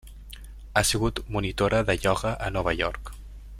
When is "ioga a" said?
2.07-2.49